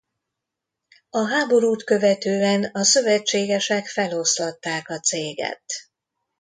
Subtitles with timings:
[1.09, 5.63] A háborút követően a szövetségesek feloszlatták a céget.